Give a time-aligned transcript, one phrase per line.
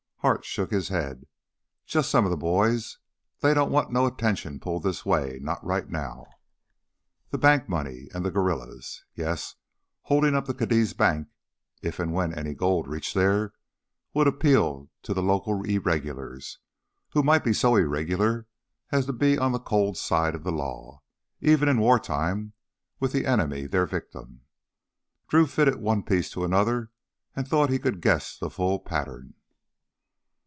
[0.23, 1.25] Hart shook his head.
[1.87, 2.99] "Just some of the boys;
[3.39, 6.27] they don't want no attention pulled this way, not right now."
[7.31, 9.03] The bank money and the guerrillas.
[9.15, 9.55] Yes,
[10.03, 11.29] holding up the Cadiz bank
[11.81, 13.53] if and when any gold reached there,
[14.13, 16.59] would appeal to the local irregulars,
[17.13, 18.45] who might be so irregular
[18.91, 21.01] as to be on the cold side of the law,
[21.39, 22.53] even in wartime
[22.99, 24.41] with the enemy their victim.
[25.27, 26.91] Drew fitted one piece to another
[27.35, 29.33] and thought he could guess the full pattern.